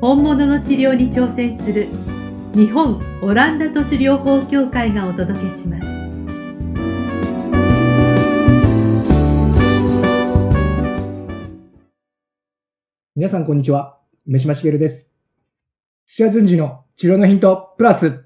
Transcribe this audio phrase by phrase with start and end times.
[0.00, 1.86] 本物の治療に挑戦する
[2.54, 5.86] 日本オランダ都市療法協会がお届けします
[13.14, 13.98] 皆さんこんにちは。
[14.26, 15.10] 梅島茂です。
[16.06, 18.24] 土屋順次の治療のヒントプラス。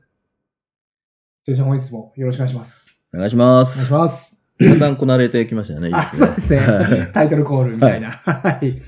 [1.43, 3.01] 先生本日もよろしくお願いします。
[3.13, 3.91] お願いしまお願いすし。
[3.91, 4.39] ます。
[4.61, 5.89] だんだんこなれてきましたよね。
[5.89, 7.11] いいあ、そうですね。
[7.13, 8.13] タイトルコールみたいな。
[8.13, 8.81] はい。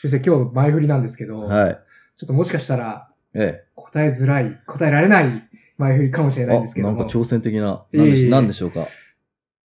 [0.00, 1.80] 先生、今日の前振りなんですけど、はい。
[2.20, 3.68] ちょっともしかしたらええ。
[3.74, 5.42] 答えづらい、答えられない
[5.78, 7.86] 前振りかもしれないんですけどなんか挑戦的な。
[7.94, 8.86] いえいえなんでしなんでしょうか？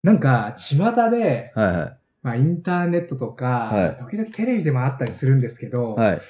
[0.03, 0.77] なんか、巷
[1.09, 6.01] で、はいはまあ、インターネットとか、はい時々テレビでもあったりするんですけど、い。
[6.01, 6.20] はい。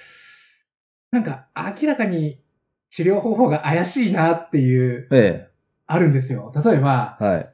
[1.12, 1.46] なんか
[1.80, 2.42] 明らかに
[2.90, 5.48] 治療方法が怪しいなっていう、え
[5.86, 6.52] あるんですよ。
[6.62, 7.24] 例えば、え。
[7.24, 7.52] はい。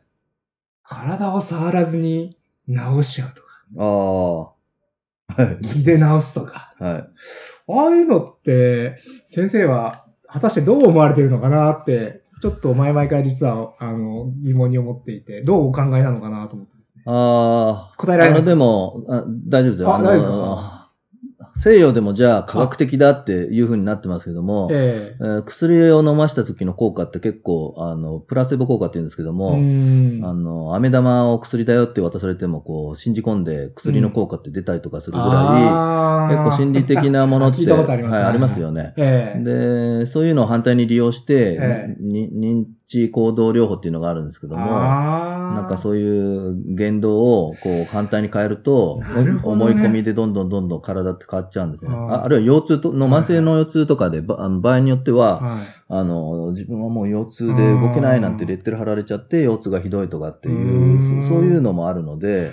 [0.83, 2.37] 体を触らずに
[2.67, 2.75] 治
[3.09, 3.49] しちゃうとか、
[3.79, 4.58] ああ。
[5.43, 5.59] はい。
[5.61, 6.75] 気で治すとか。
[6.79, 6.93] はい。
[6.95, 7.07] あ
[7.69, 17.03] あいうのって、先生は果たしてどう思われてるのかなって、ちょっと前々から実は、あの、疑問に思っていて、どうお考えなのかなと思ってですね。
[17.07, 17.95] ああ。
[17.97, 19.89] 答えられますでも、あ大丈夫ですよ。
[19.89, 20.78] のあ大丈夫です
[21.59, 25.23] 西洋でもじゃあ科学的だっていう風になってますけども、ええ。
[25.23, 30.21] ー薬を飲ました時の効果って結構、あの、プラセボ効果って言うんですけどえも、ん。
[30.25, 36.37] あの、飴玉を薬だよって渡されても、こう、信じ込んで薬の効果って出たりとかするぐらい、あー。
[36.37, 38.95] 結構心理的なものって、ありますはい、ありますよね。
[38.97, 39.43] ええ。
[39.43, 42.03] で、そういうのを反対に利用して、ええ。
[42.03, 49.41] に認知行動療法っていうのがあるんですけども、なんかそういう言動をこう反対に変えると、ね。
[49.43, 51.95] 思い込みでどんどんどんどん体って変わっちゃうんですね。
[51.95, 52.07] あー。
[52.15, 55.61] ああるいは腰痛との慢性の腰痛とかで、ばあの場合によっては、はい。
[55.91, 62.53] あの、自分はもう腰痛で動けないなんてレッテル貼られちゃって、腰痛がひどいとかっていうそういうのもあるので、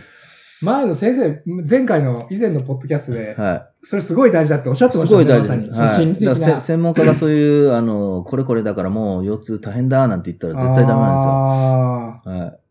[0.62, 5.00] 前の先生、前回の以前のポッドキャストで、はそれすごい大事だっておっしゃってい。
[5.00, 5.26] ますしたね。
[5.26, 5.68] ごい大事まさに。
[5.68, 5.78] です。
[5.78, 12.46] その心理的だか専門家がそういう、あの、これこれだからもう腰痛大変だなんて言ったら絶対ダメなんですよ。
[12.46, 12.65] はい。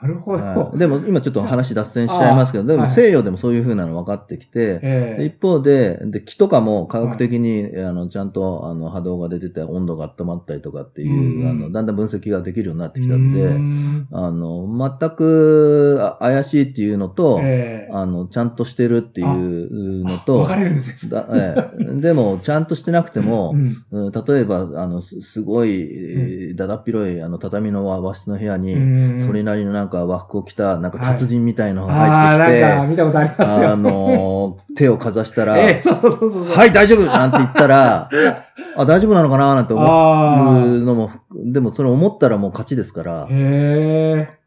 [0.00, 0.44] なるほど。
[0.44, 2.90] はい、でも今ちょっと話脱線しちゃいますけど、でもはい。
[2.92, 5.24] 西洋でもそういう風なの分かってきて、ええ。
[5.24, 11.50] 一方で、で、気とかも科学的に、あの、ちゃんと、あの、波動が出てて、温度が温まったりとかっていう、うん。
[11.50, 14.08] あの、だんだん分析ができるようになってきたんで、ん。
[14.12, 14.68] あの、
[15.00, 17.92] 全くあ怪しいっていうのと、ええ。
[17.92, 21.10] あの、ちゃんとしてるっていうのと、分かれるんですね。
[21.10, 22.00] だええ。
[22.00, 23.76] でも、ちゃんとしてなくても、うん。
[23.90, 29.20] うん例えば、あの、すすごい、えーだだっ広い、あの、畳の和和室の部屋に、うん。
[29.20, 33.72] それなりのなんか和服を着た、なんか達人みたいのがああ、入ってきて、なんか見たことありますよ。
[33.72, 36.56] あのー、 手をかざしたら、ええそうそうそうそう。
[36.56, 38.08] はい、大丈夫なんて言ったら、
[38.76, 44.38] あ、大丈夫なのかななんて思あうのも、でもそれ思ったらもう勝ちですからあ。、へえ。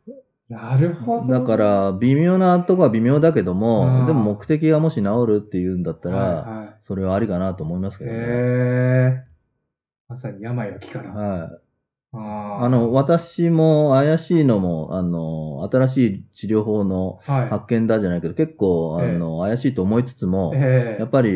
[0.52, 1.28] なるほど。
[1.28, 8.20] だから、微妙なとこは微妙だけどうんも、でも目的がもし治るっていうんだったら、はいはそれはありかなと思いますけい、どね。
[8.20, 9.24] へえ。
[10.10, 11.12] まさに病は気から。
[11.12, 11.61] はい。
[12.14, 12.66] あー。
[12.66, 17.50] あの、、私も怪しいのも、あの、新しい治療法のはい。
[17.50, 19.14] 発見だじゃないけど、結構、あえ。
[19.14, 21.00] えの、怪しいと思いつつも、ええ。
[21.00, 21.32] やっぱり、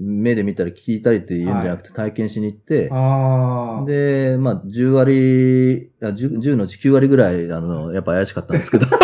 [0.00, 3.84] 目で見たり聞いたりっていうんじゃなくて体験しに行って、ああ。
[3.86, 8.86] で、まあ、10割、あ 10, 10のうち9割ぐらい、あの、やっぱ怪しかったんですけど。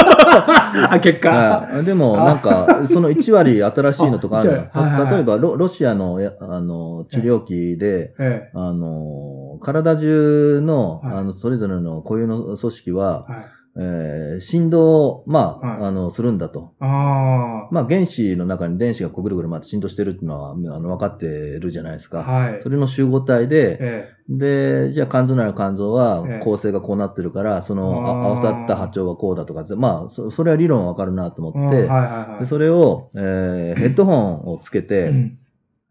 [0.91, 1.31] あ、結果。
[1.31, 1.85] はい。
[1.85, 4.87] でも、なんか、その1割新しいのとかあるのあ1割。
[4.87, 5.15] はいはいはい。
[5.17, 8.51] 例えばロ、ロシアのや、あの、治療器で、え。
[8.55, 13.45] あの、体中の、はいあの、それぞれの固有の組織はえ。、はい。
[13.79, 16.73] えー振動を、まあ、はいあの、するんだと。
[16.81, 22.23] あまあ、原子の中に電子がこうぐるぐる回って振動してるっていうのは、あの、分かってるじゃないですあ。
[22.25, 22.31] か。
[22.31, 22.63] はい。
[22.63, 31.47] それの集合体で、えで、じゃあ肝臓なら肝臓はええ構成がこうなってるから、その合わさった波長はこうだとかって、まあ、そそれは理論はわかるなとえ。
[31.47, 32.41] 思って、うんはいはいはい。
[32.41, 35.39] でそれを、えー ヘッドホンをつけて、うん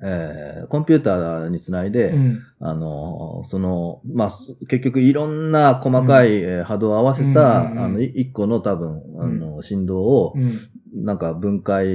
[0.03, 2.39] えーコンピューターにつないで、うん。
[2.59, 4.31] あの、その、まあ、
[4.67, 7.83] 結局いろんな細かい、えー波動を合わせた、うんうんうん。
[7.85, 11.05] あの、い一個の多分、あの、振動を、うん。
[11.05, 11.85] なんか分解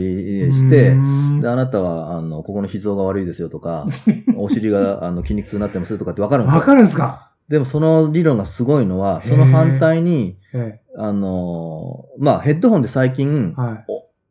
[0.52, 1.40] して、うん。
[1.40, 3.86] で、あなたは、あの、ここの脾臓が悪いですよとか、
[4.36, 6.60] お尻が、あの、筋肉痛になってますとかってわかるんですよ。
[6.60, 7.30] わかるんですか？
[7.48, 13.84] でもその理論がすごいのは、その反対に、えあの、まあ、ヘッドホンで最近え。、はい。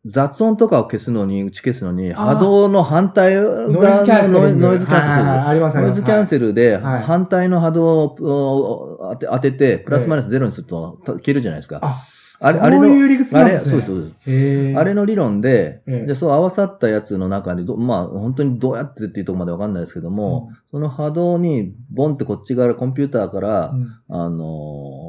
[0.06, 4.56] 雑音とかを消すのに、打ち消すのに、波動の反対側のノイズキャンセル。
[4.56, 5.78] ノイズキャンセルあります。
[5.78, 11.80] ノイズキャンセルではい反対の波動を当て当てて、プラスマイナスゼロにすると消えるじゃないですか。
[11.82, 12.02] あ、
[12.42, 13.72] あれ、そうあれの、いう理屈なんあれ、ですね。
[13.72, 14.80] そうです、そうです。
[14.80, 25.09] あれの理論で、ええで、そう合わさったやつの中にど、まあ、本当にどうやってっていうところまでわかんないですけども、その波動に、ボンってこっち側、コンピューターから、うんあの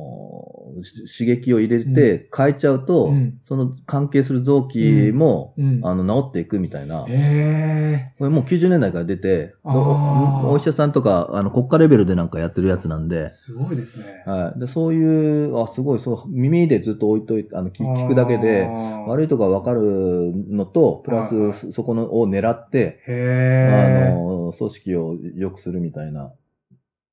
[0.82, 3.40] 刺激を入れて変えちゃうと、うん。
[3.44, 5.80] その関係する臓器も、うん。
[5.82, 7.04] あの、治っていくみたいな。
[7.08, 14.22] へこれもう90年代から出て、おお医者さんとか、あの、国家レベルでなんかやってるやつなんーで、すごいですね。
[14.26, 14.60] はい。
[14.60, 18.70] で、そういう、あ、すごい、そう、耳でずっと置いといて、あの、聞聞くだけで、
[19.06, 26.32] 悪いとこがわかるのと、プラス、そそこのを狙って、あの、組織を良くするみたいな、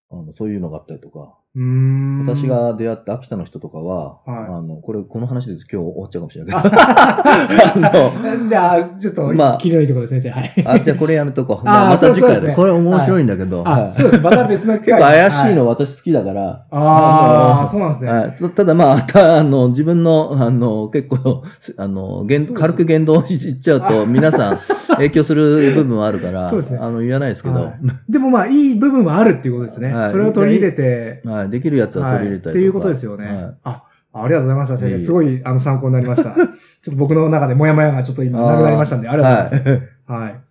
[0.09, 10.39] あの、そういうのがあったりとか、私、が出会った秋田の人とかは、はいあの、これ、この話で今日終わっちゃうかもしれないけど、あ じゃあ、ちょっと、まあ切りのいいところです、先生。
[10.39, 10.53] はい。
[10.55, 11.67] の、あ、じゃあこれやめとこ う。
[11.67, 12.35] あーじゃあまた次回で。
[12.35, 14.23] ですねこれ面白いんだけど、はあ、いそうです。
[14.23, 18.11] また別の機結会構怪しいのは私好きだから、ああ、そうなんですね。
[18.11, 21.43] はいたただまあ、たあの、自分の、あの、結構、
[21.77, 24.57] あの、軽く言動し言っちゃうと、皆さん
[24.95, 27.79] 影響する部分はあるから、そうですねあの、言わないですけど、はい
[28.09, 29.93] でもまあ、いい部分はあるっていうことですね。
[29.93, 32.49] はいそれを取り入れて、はい、できるやつは取り入れたりとか。
[32.49, 33.25] はいっていうことですよね。
[33.63, 33.81] はい
[34.17, 34.99] あ、ありがとうございました、先生。
[34.99, 36.33] すごい、あの、参考になりました。
[36.33, 36.47] ちょっ
[36.83, 40.11] と僕の中でモヤモヤがちょっと今、なくなりましたんで、ありがとうございます。
[40.11, 40.41] はい。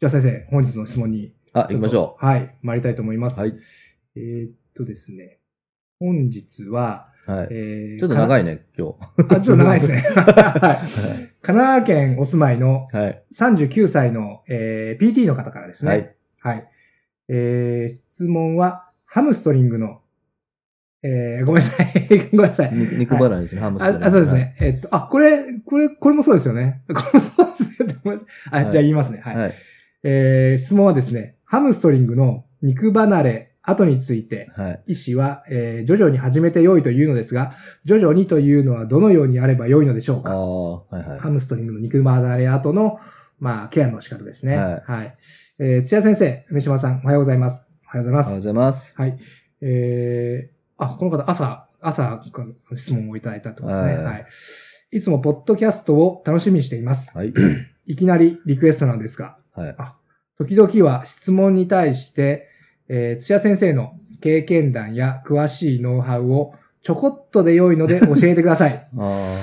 [0.00, 1.32] じゃあ先生、本日の質問に。
[1.52, 2.24] あ、行きましょう。
[2.24, 3.40] はい、参りたいと思います。
[3.40, 3.54] はい。
[4.16, 5.38] えーっとですね。
[6.00, 7.30] 本日は、う。
[7.30, 7.48] はい。
[7.50, 8.40] えーちょっと長い。
[8.40, 8.94] いね、今
[9.28, 9.98] あ、ちょっと長いですね。
[10.16, 10.96] はい日。
[11.42, 13.04] 神奈川県お住まいのはい。
[13.04, 13.22] はい。
[13.32, 15.90] 39歳の、えー PT の方からですね。
[15.90, 16.16] はい。
[16.40, 16.68] はい。
[17.28, 20.00] えー、質問は、ハムストリングの、
[21.02, 21.92] えー、ごめんなさい。
[22.32, 22.70] ごめんなさい。
[22.72, 24.34] 肉肉離れですね、ハムストリングああ、そうです。
[24.34, 24.56] ね。
[24.60, 26.82] えっと、あ、これ、これ、これもそうですよね。
[26.88, 28.00] これもそうですね。
[28.50, 29.20] あ、はいじゃあ言いますね。
[29.22, 29.30] は。
[29.30, 29.42] はいい。
[29.42, 29.54] はい。
[30.02, 34.82] えー、質問はですね、ハムストリングの肉離れ後について、はい。
[34.88, 41.18] 医師は、えー、徐々に始めて良いというのですが、徐々にというのはどのようにあれば良いのでしょうかああ、はいはい。
[41.20, 42.98] ハムストリングの肉離れ後の、
[43.38, 44.56] まあ、ケアの仕方ですね。
[44.56, 45.16] はいはい。
[45.58, 47.62] えー、津屋先生、梅島さん、おはようございます。
[47.86, 48.44] おはようございますおはようご。
[48.44, 48.92] ざいます。
[48.96, 49.18] はい。
[49.62, 52.22] えー、あ、この方、朝、朝、
[52.76, 53.86] 質問をいただいたとですね。
[53.86, 54.26] はいはい。
[54.92, 57.16] いつも、ポッドキャストを楽しみにしています。
[57.16, 57.32] はい。
[57.86, 59.76] いきなりリクエストなんですが、はい。
[60.38, 62.49] 時々は質問に対して、
[62.92, 68.88] えー、津屋先生の経験談や詳しいノウハウをちょこっとで良いので教えてください。
[68.98, 69.36] あ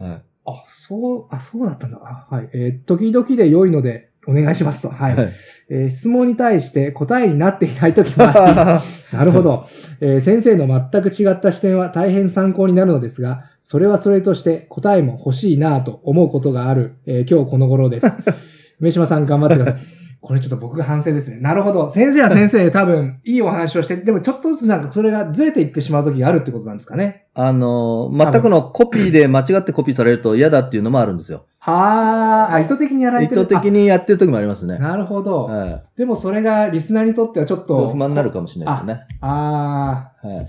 [0.00, 0.22] あ、はい。
[0.46, 2.00] あ、そう、あ、そうだったんだ。
[2.02, 2.48] あはい。
[2.52, 4.88] えー時々で良いのでお願いしますと。
[4.88, 5.14] はい。
[5.14, 5.28] はい。
[5.70, 9.66] えー質問に対して答えになっていない時もあり、 なるほど、
[10.00, 18.06] えー先生の全く違った視点は大変参考になるのですが、それはそれとして答えも欲しいなぁと思うことがある、えー今日この頃です。
[18.80, 19.97] 梅島さん頑張ってください。
[20.20, 21.38] これちょっと僕が反省ですね。
[21.38, 21.88] なるほど。
[21.90, 27.26] 先生は先生で 多分いいお話をして、でもちょっとずつなんかそれがずれていってしまう時があるってことなんですかね。
[27.34, 31.44] あのー、全くのコピーで間違ってコピーされると嫌だっていうのもあるんですよ。
[31.60, 34.82] あーあ、意図的にやられ意てる図的にやってる時もありますねあ。
[34.82, 35.44] なるほど。
[35.44, 35.82] はい。
[35.96, 37.90] でもそれがリスナーにとってはちょっと。
[37.90, 39.06] 不満になるかもしれないですよね。
[39.20, 40.46] ああ、はい。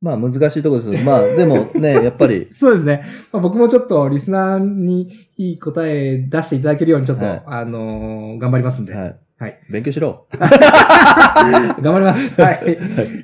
[0.00, 3.02] まあ難しいところですけど、まあでもね、 やっぱり、そうですね。
[3.32, 8.94] まあ、僕もちょっとリスナーにいい答え出していただけるようにちょっと、はいあのー頑張りますんで。
[8.94, 9.16] はい。
[9.40, 9.58] はい。
[9.70, 10.26] 勉強しろ。
[10.38, 12.38] 頑張ります。
[12.42, 12.60] はい。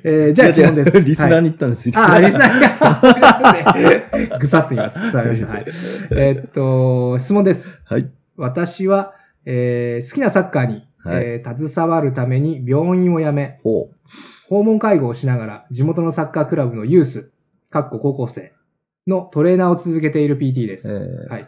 [0.03, 1.01] えーじゃあ質問です。
[1.01, 1.93] リスナーはいに言ったんですよ。
[1.97, 5.53] ああ、リスナーが、ぐさっと今、突き刺さりました。
[5.53, 5.65] はい。
[6.11, 7.67] えーっと、質問です。
[7.85, 8.09] はい。
[8.37, 9.13] 私は、
[9.45, 13.89] えー好きなサッカーに、はいえー携わるために病院を辞め、ほ
[14.49, 17.31] 訪問介護をしながら、地元のサッカークラブのユース、
[17.69, 18.53] かっこ高校生
[19.07, 20.77] のトレーナーを続けている PT でう。
[20.77, 20.89] す。
[20.89, 21.47] えーはい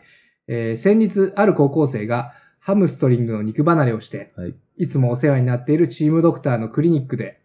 [0.49, 4.55] えー先日、ある高校生がハムストリングの肉離れをして、はい。
[4.77, 7.39] いつもお世話になっているチームドクターのクリニックで、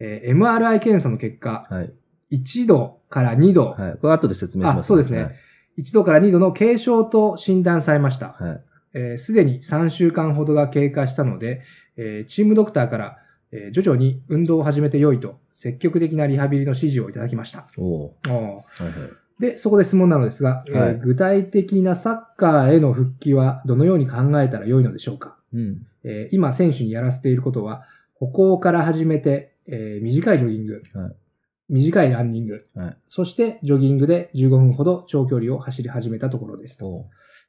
[0.00, 1.92] えー MRI 検査の結果、はい。
[2.32, 3.92] 1度から2度、はい。
[4.00, 4.78] これ後で説明します。
[4.80, 5.36] あそうですね
[5.78, 8.30] 1度から2度の軽症と診断されました。
[8.38, 8.48] はい。
[8.50, 8.60] はい。
[8.94, 11.62] えーすでに3週間ほどが経過したので、
[11.96, 13.18] えーチームドクターから、
[13.52, 17.66] えー徐々に運動を始めて良いと、積極的なリハビリの指示をいただきました。
[17.78, 18.92] おーおーはいはい。
[19.40, 25.86] で、そこで質問なのですが、えーはい具体的なサッカーへの復帰はどのように考えたら良いのでしょうか、うん。
[26.04, 31.12] えー今、選手にやらせていることは、歩行から始めて、えー短いジョギング、はい
[31.70, 32.96] 短いランニング、はい。
[33.10, 37.06] そしてジョギングで15分ほど長距離を走り始めたところですと。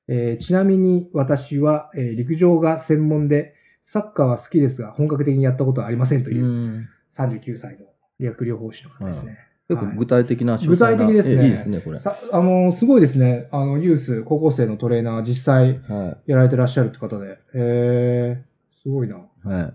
[0.09, 3.55] えーちなみに私は、えー陸上が専門で、
[3.91, 6.89] サッカーは好きですが、本格的にやったことはありませんという、うん。
[7.17, 7.87] 39歳の
[8.19, 9.39] 理学療法士の方ですね。
[9.67, 11.97] 結構具体的な詳細な具体的ですねえいいですね、これ。
[11.97, 13.47] さあの、すごいですね。
[13.51, 16.31] あの、ユース、高校生のトレーナー、実際はい。
[16.31, 17.39] やられてらっしゃるって方で。
[17.55, 19.21] へー、すごいな。
[19.43, 19.73] は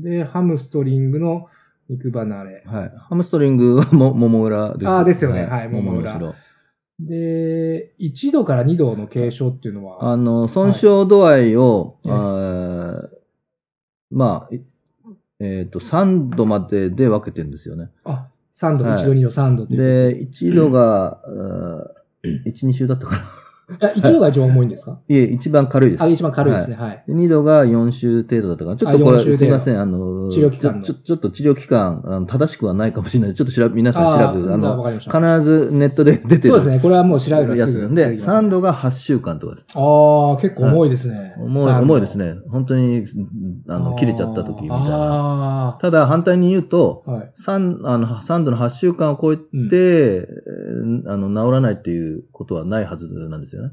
[0.00, 0.02] い。
[0.02, 1.46] で、ハムストリングの
[1.88, 2.64] 肉離れ。
[2.66, 2.92] はい。
[2.96, 4.88] ハムストリングはも、もも裏です。
[4.90, 6.34] あーですよねはいもももも裏。
[6.98, 12.79] で、1度から2度の軽症っていうのは、あの、損傷度合いを、はいあー
[14.10, 14.60] まあ、い
[15.40, 17.90] えっ、と、3度までで分けてるんですよね。
[18.04, 23.39] あ、3度、はい1度、2度、3度っていうで、1度が、あー1、2週だったかな。
[23.74, 23.92] ことで。
[23.92, 24.98] あ、1度が一番重いんですか？
[25.08, 26.02] いえ、一番軽いです。
[26.02, 26.76] あ、一番軽いですね。
[26.76, 27.04] はい。
[27.06, 28.76] で2度が4週程度だったかな。
[28.76, 33.34] ちょっとこれ、あ4週程度すいません、あの、治療期間のちょ、ちょっと治療期間、あの正しくはないかもしれない。
[33.34, 34.90] ちょっと調べ、皆さん調べて、あの。
[34.90, 35.08] 必
[35.44, 36.54] ずネットで出てる。
[36.54, 36.80] そうですね。
[36.80, 39.66] これはもう調べればやつすぐで、出てきます3度が8週間とかです。
[39.74, 41.34] ああ、結構重いですね。
[41.38, 42.18] 重い、3度重いです。
[42.18, 42.34] ね。
[42.50, 43.04] 本当に、
[43.68, 44.84] あの、切れちゃった時みたいな。
[44.86, 47.32] あただ、反対に言うと、あ、はい。
[47.46, 53.70] 3、あの、3度の8週間を超えて、えーあの、治らないっていうことはないはずなんですよね。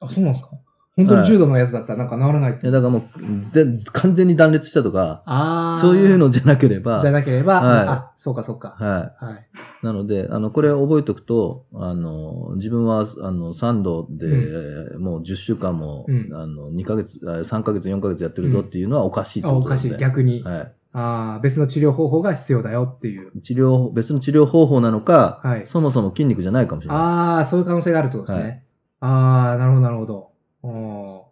[0.00, 0.50] あ、そうなんですか？
[0.94, 5.80] 本当に重度のやつだったらなんか治らないっていやだからもう、ぜ完全に断裂したとか、ああ。
[5.80, 8.76] そういうのじゃなければ、じゃなければ、はいあ、そうかそうか。
[8.78, 9.34] ははい。
[9.82, 9.86] い。
[9.86, 19.96] なので、あの、これを覚えておくと、あの、自分は、あの、3度で、もう10週間も、うんあの、2ヶ月、あ3ヶ月、4ヶ月やってるぞっていうのはおかしいってあ、こおかしい。
[19.96, 20.42] 逆に。
[20.42, 20.72] はい。
[20.92, 23.40] ああ、別の治療方法が必要だよっていう。
[23.40, 27.02] 治療、別の治療方法なのか、はいそもそも筋肉じゃないかもしれない。
[27.02, 28.64] ああ、そういう可能性があるってことですね。
[29.06, 30.30] ああ、なるほど、なるほど。
[30.64, 31.30] ああ。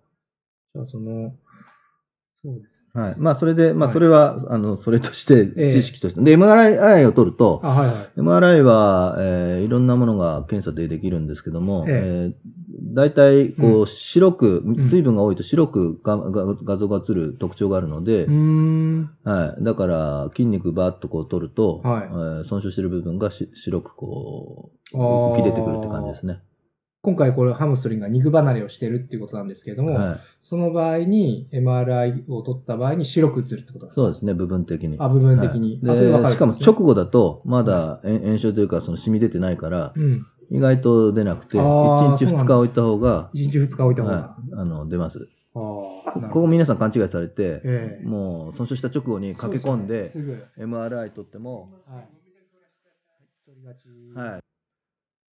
[0.74, 1.32] じゃあ、その、
[2.42, 3.00] そうですね。
[3.02, 3.14] はい。
[3.18, 6.20] まあ、それで、まあ、はいそれは、あの、それとして、ええ知識として。
[6.22, 7.96] で、MRI を取ると、あ、はいはい。
[8.20, 12.50] MRI は、えーいろんなものが検査でできるんですけども、ええー
[12.92, 19.10] 大体、こう、う白く、ん水分が多いと白くがが画像が映る特徴があるので、うーん。
[19.22, 19.62] はい。
[19.62, 26.40] だから、筋肉バーッとこう取ると、はいえー損傷してる部分がし白くこう、浮き出てくるって感じですね。
[27.02, 30.20] 今回これハムストリングが肉離れをしてるっていうことなんですけれども、はい。
[30.42, 34.96] その場合に MRI を取った場合に白く映るってことなんですかそうですね、部分的に。
[35.00, 35.80] あ、部分的に。
[35.82, 40.26] はいあ、それでわかしかも直後だと、まだ炎炎症というか、その染み出てないから、うん。
[40.50, 44.14] 意外と出なくて、あー1日2そうなんだ日置いた方が、1日2日置いた方が。
[44.14, 45.28] はい、あの、出ます。
[45.54, 50.08] こここ皆さん勘違いされて、ええもう損傷した直後に駆け込んで、
[50.58, 51.70] MRI 取っても、
[54.14, 54.18] ぐ。
[54.18, 54.32] はい。
[54.32, 54.49] はい。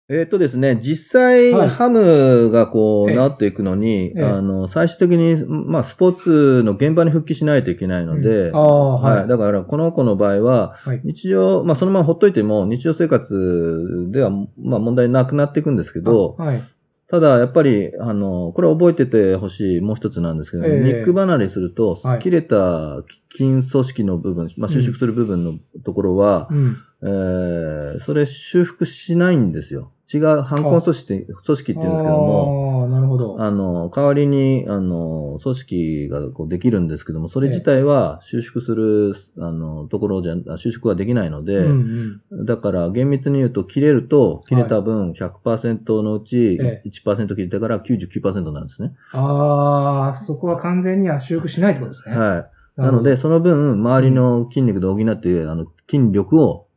[0.09, 9.27] えーっとですね、実際、はいハムがこう、ええ治っていくのに、ええあの、最終的に、まあ、スポーツの現場に復帰しないといけないので、うんああ、はい。
[9.27, 11.01] だから、この子の場合は、はい。
[11.05, 16.63] 日常、まあ、そのままほっといても、日常生活では、まあ、問題なくなっていくんですけど、あはい。
[17.07, 23.03] ただ、やっぱり、あの、これ覚えててほしいもう一つなんですけど、ええ肉離れするとはい、切れた
[23.35, 25.53] 筋組織の部分、まあ、収縮する部分の
[25.83, 26.77] ところは、うん。
[27.03, 29.91] えーそれ修復しないんですよ。
[30.13, 33.41] 違う反根組織って、組織って言うんですけども、ああ、なるほど。
[33.41, 42.45] あの、代わりに、あの、組織がこうできるんですけども、それ自体は収縮する、あの、ところじゃ、あ収縮はできないので、うんうん。
[42.45, 48.93] だから厳密に言うと、切れると、切れた分100%のうちえ1%切れたから99%なんですね。
[49.13, 52.17] ああ、そこは完全には修復しないってことですね。
[52.17, 52.39] は
[52.77, 52.81] い。
[52.81, 56.67] なので、、その分、周りの筋肉で補って、あの、筋力を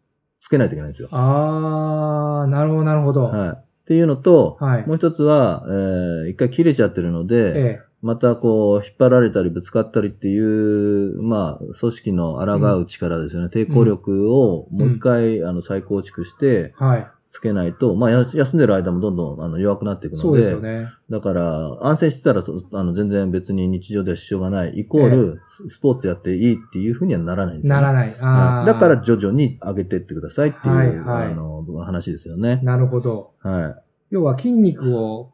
[0.45, 1.09] つけないといけないんですよ。
[1.11, 3.25] ああ、なるほど、なるほど。
[3.25, 3.49] はい。
[3.51, 4.87] っていうのと、はい。
[4.87, 13.49] もう一つは、えー一回切れちゃってるので、えまたこう、引っ張られたりぶつかったりっていう、まあ、組織の抗う力ですよね。
[13.49, 16.85] 抵抗力をもう一回、あの、再構築して、え。
[16.85, 17.07] はい。
[17.35, 20.87] つけないと、まあ、や休んでる間もどんどんあの弱くなっていくので、そうですよね。
[21.11, 27.81] だから、安静してたら、そあの、全然別に日常では支障がない、イコール、ススポーツやっていいっていうふうにはならないんですよ、ね。
[27.81, 28.17] ならない。
[28.21, 32.61] あだから、徐々に上げてってくださいっていう、はいはいあの、話ですよね。
[32.63, 33.33] なるほど。
[33.41, 33.83] はい。
[34.11, 35.33] 要は筋肉を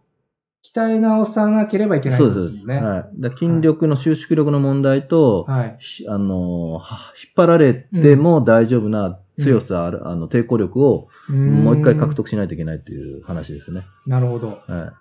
[0.64, 2.48] 鍛え直さなければいけないそうです。
[2.48, 2.82] ってことです。
[2.82, 3.32] はい。
[3.36, 5.76] 筋力の収縮力の問題と、はい。
[5.78, 12.20] ひあの、は引っ張られても大丈夫な強さある、あの、抵抗力をもう一回獲得。
[12.20, 13.82] 得しないといけないっていう話ですね。
[14.06, 14.48] なるほど。
[14.66, 14.92] は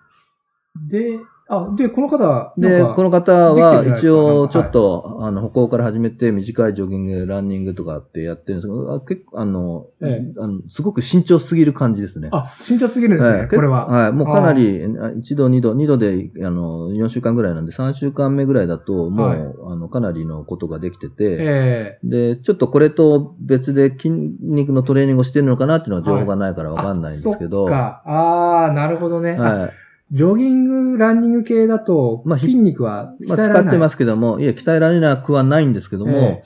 [0.88, 1.18] で、
[1.52, 2.60] あ、で、この方は、い。
[2.60, 12.28] で、この方は一応ちょっと、あの、歩行から始めて短いジョギング、ランニングとかってやってるんですけど、あ結構、あの、えあのすごく慎重すぎる感じですね。
[12.30, 13.86] あ、慎重すぎるんですね、はいこれは。
[13.86, 14.12] はい。
[14.12, 19.38] もうかなり、1度、2度、2度で、あの、4週間ぐらいなんで、3週間目ぐらいだと、もう、はい
[19.72, 28.02] あの、かなりのことができてて、ええで、ちょっとこれと別で筋肉のトレーニングをしてるのかなっていうのは情報がないからわかんないんですけど、あそっか。
[28.06, 29.36] ああ、なるほどね。
[29.36, 29.70] あはい。
[30.12, 33.62] ジョギング、ランニング系だと、まあひ筋肉はまあ、鍛えられない。
[33.62, 36.42] 使ってますけども、いや、鍛えられなくはないんですけども、え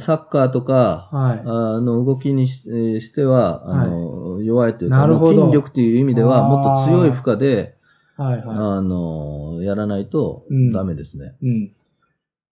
[0.00, 1.40] サッカーとか、はい。
[1.44, 7.74] あの動きにしえーしては、あの、弱いというか、なるほど筋力という意味では、もっと強い負荷で、
[8.16, 11.36] はいはあの、やらないとうんダメですね。
[11.42, 11.48] い。
[11.48, 11.72] うん。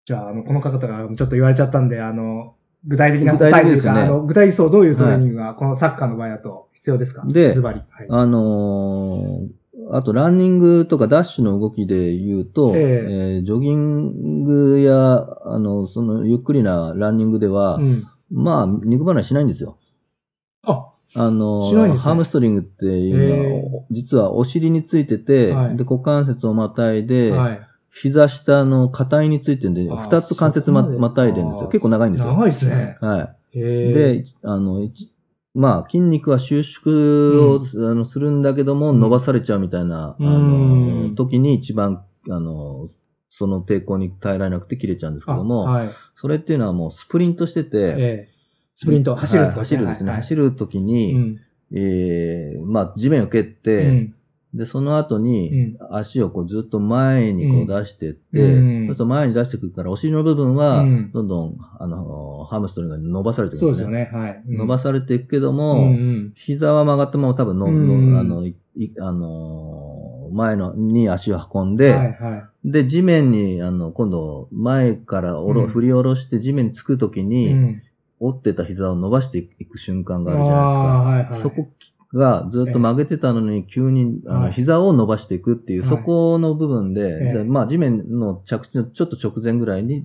[0.04, 2.54] じゃあ、あの、この方からちょっと言われちゃったんで、あの、
[2.86, 7.24] 具体的な具体答えですねあの、具体的そうどういうトレーニングが、このサッカーの場合だと必要ですか？
[7.26, 7.80] でズバリ。
[7.88, 8.06] はい。
[8.08, 12.82] あのーあと、ランニングとかダッシュの動きで言うと、ええ
[13.36, 18.06] えージョギングや、あの、その、ゆっくりなランニングでは、うん。
[18.30, 19.78] まあ、肉離れしないんですよ。
[20.66, 27.68] あ、あの、ねハムストリングっていうのは、実はお尻についてて、はいで、股関節をまたいで、はい。
[27.94, 31.68] 膝下の硬いについてるんで、二つ関節ままたいでるんですよ。
[31.68, 32.32] 結構長いんですよ。
[32.32, 32.96] 長いですね。
[33.02, 33.58] はい。
[33.58, 35.12] で、一あの、一
[35.54, 40.38] まあ、筋肉は収縮を、あのするんだけども、うん伸ばされちゃうみたいな、うんあ
[41.08, 42.86] の、時に一番、あの、
[43.28, 45.90] その抵抗に耐えられなくて切れちゃうんですけども、あはい。
[46.14, 48.28] それっていうのはもうスプリントしてて、ええ。
[48.74, 50.10] スプリント、走るはい走るですね。
[50.10, 51.40] はいはい走る時に、うん。
[51.74, 54.14] えーまあ、地面を蹴って、うん
[54.54, 63.88] で、その後に、うん足をこうずっと前にこう出してって、うんそうすると前に出してくるから、お尻の部分はうん、どんどん、あの、ハムストリングが伸ばされていくそんでね。
[63.88, 64.26] うですすよね。
[64.26, 64.42] はい。
[64.46, 72.70] 伸ばされていくけどうも、んうん膝は曲がったまま多分の、うんのあの、いいあのー前のに足を運んで、はいはい。
[72.70, 77.82] で、地面に、あの、今度、前からおろ、うん振り下ろして地面につくときに、うん
[78.24, 80.80] 折ってた膝を伸ばしていく瞬間があるじゃないですか。
[80.80, 81.68] はいはいそこ
[82.14, 90.04] がずっと曲げてたのに、急に、あの、はい膝を伸ばしていくっていう、はいそこの部分で、まあ、地面の着地のちょっと直前ぐらいに、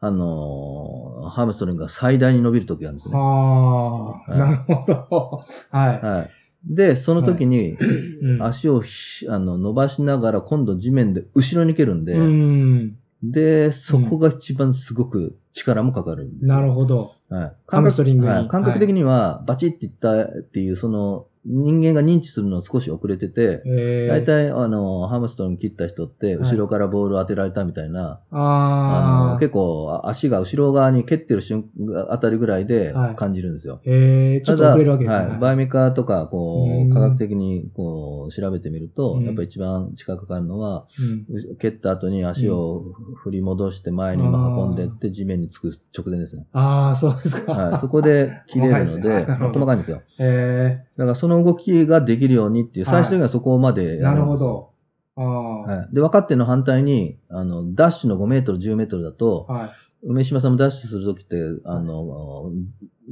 [0.00, 3.14] あのーハムストリングが最大に伸びる時があるんですね。
[3.16, 5.44] ああ、はいなるほど。
[5.70, 6.00] はい。
[6.02, 6.30] はい。
[6.66, 7.72] で、その時に、
[8.20, 12.96] うん足をひあの伸ばしながら、今度地面で後ろに蹴るんで、うん。
[13.22, 16.54] で、そこが一番すごく力もかかるんですよ。
[16.54, 17.12] なるほど。
[17.28, 17.52] はい。
[17.66, 29.38] ハムストリングにはい感覚的には、バチっていったっていう、その、人間が認知するの少し遅れてて、ええ大体、あの、ハムストリング切った人って、はい後ろからボールを当てられたみたいな、あの、ああ。
[29.38, 33.80] 結構、足が後ろ側に蹴ってる瞬間あたりぐらいではい感じるんですよ。
[33.84, 35.26] ええちょっと遅れるわけですね。
[35.26, 35.38] はい。
[35.38, 42.82] バイメカとか、こう科学的に、こう、調べてみると、うんやっぱ一番近くかかるのは、うんう蹴った後に足を
[43.22, 46.46] 振り戻して前に運んでって地面につく直前ですね。
[46.52, 47.52] ああ、そうですか。
[47.52, 47.78] はい。
[47.78, 50.02] そこで切れるので 細かいんですよ。
[50.18, 54.22] えだからその動きができるようにっていう、はい最終的にはそこまでえなる。
[54.22, 54.70] ほど。
[55.16, 55.60] ああ。
[55.62, 55.94] はい。
[55.94, 59.70] で、分かってるの反対に、あの、ダッシュの5メートル、10メートルだと、はい。
[60.02, 62.50] 梅島さんもダッシュするときって、あの、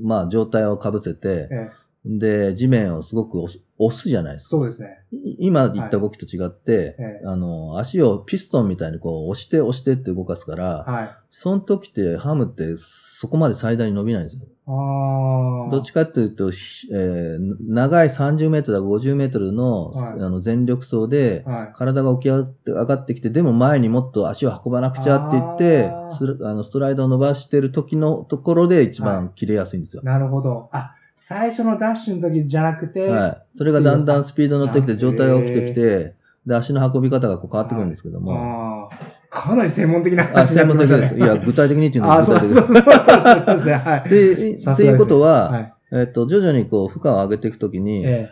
[0.02, 1.70] まあ、状態をかぶせて、ええ
[2.04, 4.48] で、地面をすごく押す押すじゃないですか。
[4.50, 4.98] そうですね。
[5.12, 11.10] い今言った動きと違って、ええあの、足をピストンみたいにこう押して押してって動かすから、はい。
[11.30, 14.42] その時ってハムってそこまで最大に伸びないんですよ。
[14.66, 15.70] ああ。
[15.70, 21.72] どっちかっていうと、ひえー長い30メートルだ50メートルの,、はいあの全力走で、はい。
[21.74, 26.10] 体が起き上がって上がってきて、でも前にもっと足を運ばなくちゃって言ってあ
[26.50, 30.02] あのストライドを伸ばしてる時のところで一はい番切れやすいんですよ。
[30.04, 30.68] なるほど。
[30.72, 33.56] あ、最初のダッシュの時じゃなくて、はい。
[33.56, 38.98] それがだんだんスピードに乗ってきて、あ状態が起きてきて、で、足の運び方がこう変わってくるんですけども、ああ。
[39.30, 41.14] かなり専門的なあ、話にな専門的です。
[41.14, 41.34] ってきましたね。
[41.34, 42.54] いや、具体的にっていうのは具体的です。
[42.56, 43.72] そうそうそうそうですね。
[43.74, 44.08] はい。
[44.08, 45.74] で、っていうことは、はい。
[45.92, 48.28] えっと、徐々にこう、負荷を上げていくときに、え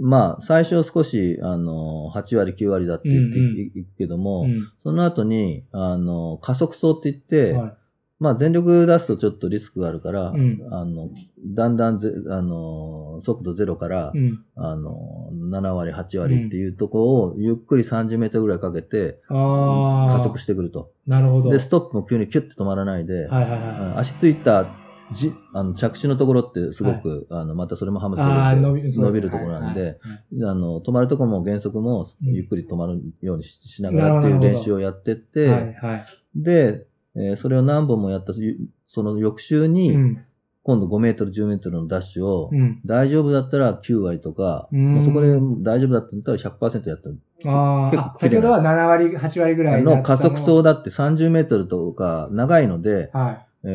[0.00, 4.16] まあ、最初少し、あの、8割、9割だって言ってうんうんいくけどえ。
[4.16, 7.72] も、うんその後に、あの、加速走って言って、はい
[8.22, 11.10] まあ、全力出すとちょっとリスクがあるから、うんあの、
[11.44, 14.44] だんだんぜ、あの、速度ゼロから、うん。
[14.54, 20.16] あの、7割、8割っていうところを、ゆっくり30メートルぐらいかけて、ああ。
[20.16, 20.92] 加速してくると。
[21.04, 21.50] なるほど。
[21.50, 24.66] で、ストップも急にキュッと止まらないで、はいはいうんは足ついた
[25.12, 36.06] じあの着地のところってすごく、あの、またそれもハムストリング伸びるところなんで、はいはいあの、止まるところも減速もうんゆっくり止まるようにししながらっていう練習をやってって、はいはい。
[36.34, 40.24] で、えーそれを何本もやった、ゆその翌週に、うん。
[40.64, 42.80] 今度5メートル、10メートルのダッシュを、うん。
[42.86, 45.28] 大丈夫だったら9割とか、うんもうそこで
[45.60, 53.46] 大丈夫だったら100%やったあーあ、結構綺麗なんです先ほどは7割、8割ぐらいの加速走だって30メートルとか長いので、はい。
[53.64, 53.68] え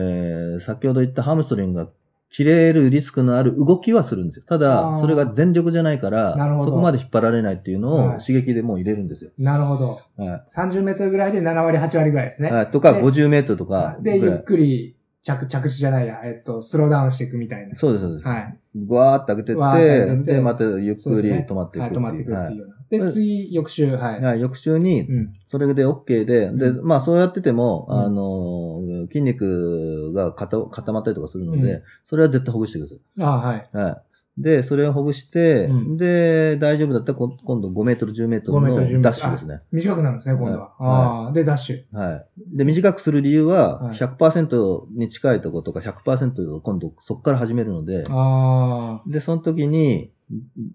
[0.57, 1.89] ー先ほど言ったハムストリングが
[2.29, 4.45] 切れるリスクのある動きはするんですよ。
[4.45, 9.31] たあだ、ーそれが全力じゃないからそこまで引っ張られないっていうのはいを刺激でもう入れるんですよ。
[9.37, 10.01] なるほど。
[10.17, 12.43] は30メートルぐらいで7割、8割ぐらいですい。
[12.43, 12.51] ね。
[12.51, 12.71] はい。
[12.71, 14.43] とか、で50メートルとかで、ゆっ。
[14.43, 14.96] くり
[15.27, 17.75] 着、着地じゃないや、えっと、スローダウンしていくみたいな。
[17.75, 18.27] そうです、そうです。
[18.27, 18.57] はい。
[18.75, 22.75] ぐわーって開けてってで、またゆっくり止まっていくはい、止まっていくってはいいうような。
[22.89, 24.21] で、次、翌週、はい。
[24.21, 25.33] はい、翌週に、うん。
[25.45, 32.99] それで OK で、で、うまあそうやってても、うんあの、筋肉が固固まったりとかするので、うんそれは絶対ほぐしてください。
[33.19, 33.69] あはい。
[33.73, 34.01] はい。
[34.37, 39.61] で、それをほぐして、うんで、大丈夫だったらこ今度5メートル、10メートル5メートル10メートルのダッシュですね。
[39.71, 40.73] 短くなるんですね、今度は。
[40.77, 41.97] はああ、で、ダッシュ。
[41.97, 42.25] はい。
[42.55, 50.11] で、短くする理由は、はい100%に近いところとか100%を今度そこから始めるので、あで、その時に、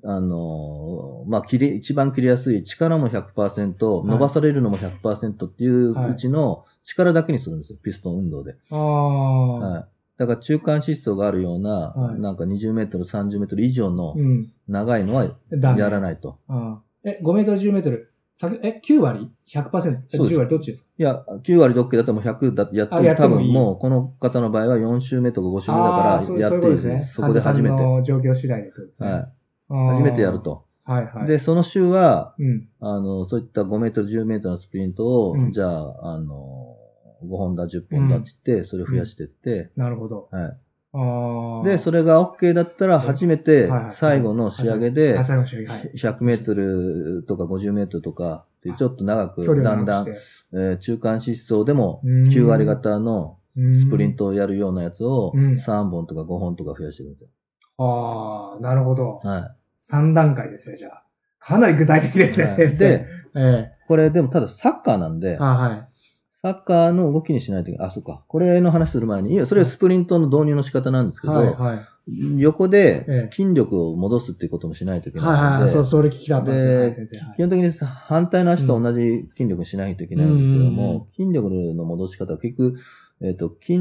[0.04, 8.56] あの、まあ、切り、一番切りやすい力も100%、い伸ばされるのも100%っていううちの力だけにするんですよ、ピストン運動で。
[8.70, 8.76] あ。
[8.76, 9.58] ああ。
[9.58, 9.84] はい。
[10.22, 14.52] だから中間疾走があるような、はいなんか20メートル、30メートル以上のうん。
[14.68, 15.24] 長いのは。
[15.50, 16.38] やらないと。
[16.48, 18.12] ああえ、5メートル、10メートル。
[18.36, 19.98] さえ、9割 ?100%?
[20.12, 20.88] えそうです10割どっちですか？
[20.98, 27.04] いや、9割どっけだったらもう100だやっても多分もうこの方の場合は4周目とか5周目だからやっていいですね。
[27.04, 27.76] そこで初めて。
[27.76, 29.10] の状況次第でとですね。
[29.10, 29.96] はい。
[29.96, 30.40] 初めてやる。
[30.40, 30.64] と。
[30.84, 31.26] はいはい。
[31.28, 32.68] で、その週は、うん。
[32.80, 36.61] あの、そういった5メートル、10メートルのスプリントを、うんじゃあ、あの、
[37.24, 40.28] 5本だ、10本だって言って、それを増やしていって、なるほど。
[40.30, 40.58] はい。
[41.64, 45.68] で、それが OK だったら、初めて最後の仕上げであ、最後の仕上げ。
[45.68, 45.92] はい。
[45.96, 54.24] 100メートルとか50メートルとか、でちょっと長く、だんだん、えー中間疾走でも、うん9割型のスプリント。
[54.24, 57.28] トをやるようなやつを、うん3本とか5本とか増やしてるんですよ。
[57.78, 59.20] ああ、なるほど。
[59.24, 61.04] は3段階ですね、じゃあ。
[61.38, 62.44] かなり具体的ですい。
[62.44, 62.50] ね。
[62.50, 65.91] はいで、 えこれでもただサッカーなんではい。
[66.42, 67.88] サッカーの動きにしないといけない。
[67.88, 68.24] あ、そっか。
[68.26, 72.40] これの話する前に、いや、それはスプリントの導入の仕方なんですけど、はいはい。
[72.40, 75.50] 横えでえ筋力を戻すっていうこともしないといけはいはいはい。
[75.52, 77.16] ないので、そう、それ聞きたかったですよはいで先生。
[77.18, 82.74] はい基本的に反対の足と同じ筋力にしないといけないんですけども、うんうん筋力の戻し方は結局、
[83.20, 83.78] えっ、と、筋、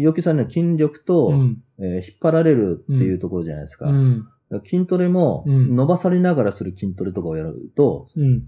[0.00, 1.62] 要求されるのは筋力と、うん。
[1.78, 3.90] えー引っ張られるっていうところじゃないですか。
[3.90, 4.26] うん。
[4.64, 8.44] 筋トレも、うん伸ばされながらする筋トレとかをやると、うん。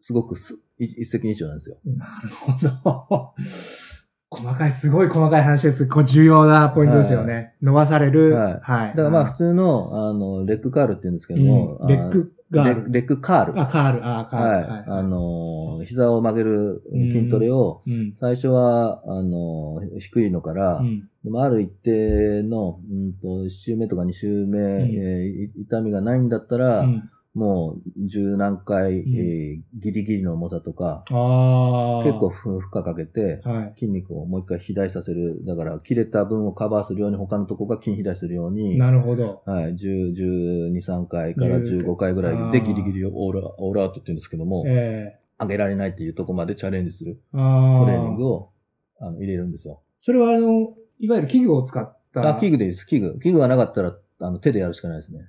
[0.00, 1.76] すごくす一一石二鳥なんですよ。
[1.84, 2.52] なるほ
[3.06, 3.34] ど。
[4.28, 5.86] 細かい、すごい細かい話です。
[5.86, 7.54] これ重要なポイントですよね。
[7.62, 8.34] 伸ばされる。
[8.34, 8.88] はいはい。
[8.90, 13.60] だからまあ普通の、あの、レッグカールって言うんですけども、うんレッグガールあレレッグカール。
[13.60, 14.72] あ、カール、あ、カール。
[14.72, 14.84] はい。
[14.86, 18.14] あの、膝を曲げる筋トレを、うん。
[18.20, 21.08] 最初は、あの、低いのから、うん。
[21.24, 31.04] でもある一定の、うんと、1周目とか2周目、えーい痛みがないんだったら、うんもう十何回、うんえーギリギリの重さとか。
[31.06, 33.78] 結構負荷かけて、はい。
[33.78, 35.44] 筋肉をもう一回肥大させる。
[35.44, 39.42] だから、切れた分をカバーするように、他のとこが筋肥大するように、なるほど。
[39.44, 47.20] はい、10、12、3回から15回ぐらいでギリギリをオールオールアウトって言うんですけども、え上げられないっていうとこまでチャレンジする。
[47.32, 48.50] トレーニングを
[48.98, 49.82] あの入れるんですよ。
[50.00, 52.36] それはあの、いわゆる器具を使った。
[52.36, 52.86] あ、器具でいいです。
[52.86, 53.20] 器具。
[53.20, 55.20] 器具がなかったら、あの、手でやるしかないですね。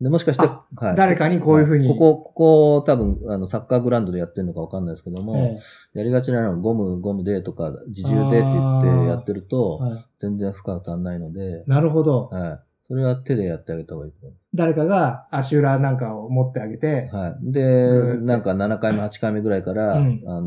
[0.00, 0.96] で、もしかして、あはい。
[0.96, 1.88] 誰かにこういうふうに。
[1.88, 5.56] ここ、ここ、多分、あの、サッカーグラウンドでやってるのかわかんないですけども、
[5.94, 12.28] えやりがちなのはゴム、ゴムでとか、自重でって言ってやってるえと、はい全然負荷が足んないので、なるほど。
[12.28, 12.60] はい。
[12.88, 17.16] それは手でやってあげた方がいいと思誰かが足裏なんかを持ってあげて、う。
[17.16, 17.52] はい。
[17.52, 20.46] で、なんか7回目、8回目ぐらいから、うんあの、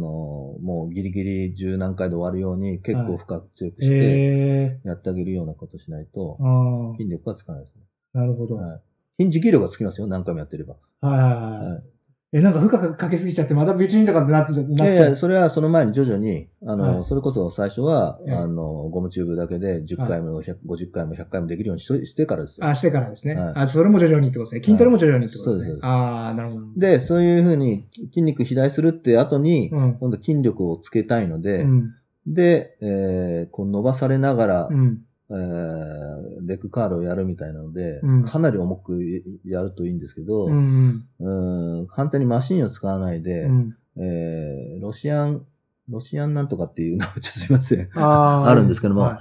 [0.61, 6.37] もうギリギリ10何回で終わるように、結構負荷強くして、ええやってあげるようなことしないと、
[6.97, 7.83] 筋力がつかないですね。
[8.13, 8.55] なるほど。
[8.55, 8.81] はい
[9.19, 9.25] はい。
[9.25, 10.75] 筋持久力がつきますよ、何回もやってれば。
[11.01, 11.71] はいはい。
[11.73, 11.83] はい
[12.31, 14.67] え、なんか負荷かけすぎちゃって、また別にとかってなっちゃう。
[14.71, 22.67] いやいや、それはその前に徐々に、あの、はいそれこそ最初は、ええあの、ゴムチューブだけで10回も、100 50回も100回もできるようにしてからですよ。
[22.67, 23.33] あ、してからですね。
[23.33, 24.63] はいあ、それも徐々にってことですね。
[24.63, 25.65] 筋トレも徐々にってことですね。
[25.65, 26.65] そうですああ、なるほど。
[26.77, 29.97] で、そういうふうに筋肉肥大するって後に、うん。
[29.99, 31.95] 今度筋力をつけたいので、うん。
[32.27, 35.01] で、えーこう伸ばされながら、うん。
[35.31, 38.99] えーレッグカールをやるみたいなので、うんかなり重く
[39.45, 40.49] やるといいんですけど、う。
[40.49, 43.75] うんん反対にマシンを使わないで、うん。
[43.97, 45.45] えーロシアン、
[45.89, 47.89] ロシアンなんとかっていう名前ちょっとすいません。
[47.95, 49.17] あーあるんですけどもはい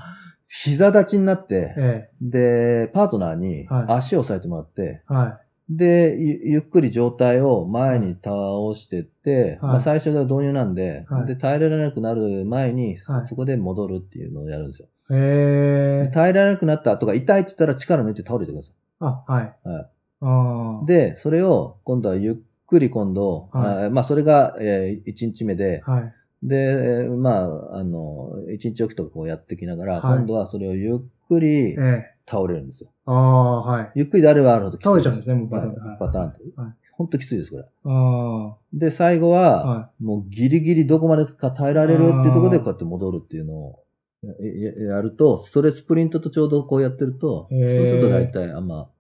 [0.51, 5.13] 膝立ちになって、えで、パートナーにはい足を押さえてもらって、え。
[5.13, 5.41] は
[5.71, 8.33] で、ゆゆっくり状態を前に倒
[8.75, 14.89] してって、はいまあ、最初が導入なんで、はいで、耐えられなくなる前に、そこで戻るっていうのをやるんですよ。
[15.11, 15.15] い。
[15.15, 16.05] へえ。
[16.07, 19.57] で耐えられなくなったとか、痛いって言ったら力抜いて倒れてくださあ、はい。
[19.65, 19.87] はい
[20.21, 20.83] あ。
[20.87, 26.15] で、それを今度はゆっくり今度、はいあまあそれが、え1日目で、はい。
[26.43, 32.15] で、えーまあ、あの、1日おきとかこうやってきながら、はい今度はそれをゆっくりええ。
[32.29, 32.91] 倒れるんですよ。
[33.07, 33.93] ああ、はい。
[33.95, 36.73] ゆっくりであればあるほどきつい倒れちゃうんですねもうバタンとはいバタンとはい。
[36.93, 37.65] ほんときついです、これ。
[37.85, 39.41] あで、最後あ。
[39.41, 43.85] は、はもうギリギリどこまでか耐えられるっていうところでこうやって戻るっていうのを
[44.23, 48.91] ややると、ストレスプリントとちょうどこうやってると、そうへーすると大体あんま、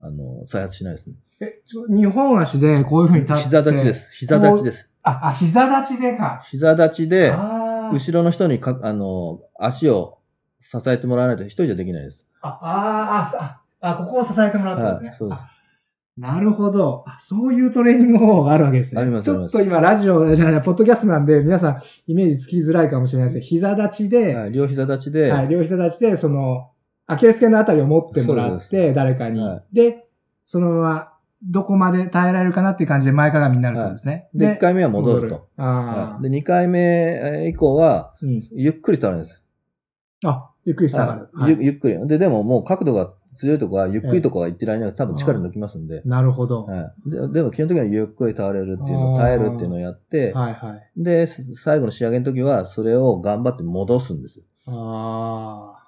[0.00, 1.16] あの、再発しないですね。
[1.40, 3.42] え、ちょ二本足でこういう風に立って。
[3.44, 3.94] 膝立ちで。
[3.94, 4.10] す。
[4.12, 4.88] 膝立ちです。
[5.02, 6.42] あ、あ、膝立ちでか。
[6.44, 10.18] 膝立ちで、あー後ろの人にか、あの、足を
[10.62, 12.26] 支えてもらわないと一人じゃできないです。
[12.42, 15.08] あ、あーあ、あ、あ、ここを支えてもらったんですね。
[15.08, 15.50] はいそうですあ
[16.18, 17.02] なるほど。
[17.06, 19.00] あそういうトレーニング方法があるわけですね。
[19.00, 26.72] ありますちょっと今、ラジオじゃない、ポッドキャストなんで、皆さん、イメージつきづらいかもしれないです膝立ちで、はい、両膝立ちで、はい、両膝立ちで、その、
[27.06, 29.40] アキレス腱のあたりを持ってもらって、誰かに。
[29.40, 30.04] はで、
[30.44, 34.28] そのまま、どこまで耐えられるかなっていう感じで前かがみになるってことですね。
[34.34, 35.48] で、1回目は戻ると。
[35.56, 35.66] ああ、
[36.16, 38.42] はいで、2回目えー以降は、うん。
[38.52, 39.42] ゆっくり倒れるんです。
[40.24, 41.20] あ、ゆっくり下がる。
[41.32, 42.08] はいはいゆゆっくり。
[42.08, 46.02] で、でももう角度が強いとこは、ゆっくりとかが言ってる間に多分力抜きますんで。
[46.04, 46.64] なるほど。
[46.64, 51.02] はい、ででも基本的にはゆっくり倒れるっていうのを耐えるっていうのをやって、はいはい。
[51.02, 54.44] で、最後の仕上げの時は、それを頑張って戻すんですよ。
[54.66, 55.79] ああ。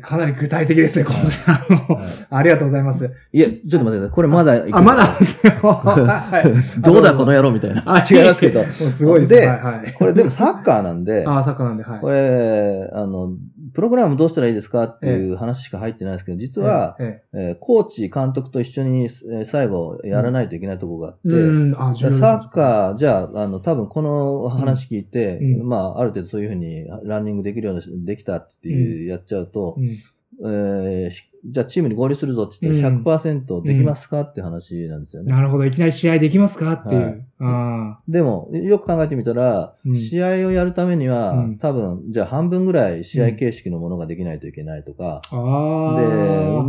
[0.00, 1.18] かなり具体的ですね、これ。
[1.44, 3.10] あの、はいありがとうございます。
[3.32, 4.10] いや、ちょっと待ってください。
[4.10, 5.52] これまだあ、まだですよ。
[5.60, 6.42] は
[6.78, 7.82] いどうだこの野郎みたいな。
[7.86, 9.40] あ、違いますけど すごいですね。
[9.40, 9.92] ではいはい。
[9.92, 12.00] これでもサッカーなんで、ああ、サッカーなんで、はい。
[12.00, 13.30] これ、あの、
[13.74, 29.98] プログラムどうしたらいいですかっていう話しか入ってないですけど、実は、ええ、えーコーチ、監督と一緒に、えー最後やらないといけないところがあって、うん、サッカー、じゃあ、あの、多分この話聞いて、うんまあ、ある程度そういうふうにランニングできるようにできたっていう、やっちゃうと、うん
[30.44, 35.32] えーひじゃあチームに合流するぞって言ったら100%できますかって話なんですよね。
[35.32, 35.64] なるほど。
[35.64, 37.02] いきなり試合できますかっていう。
[37.02, 45.22] はいあでも、よく考えてみたら、うん試合をやるためには、うん多分、じゃあ半分ぐらい試合形式のものができないといけないとか。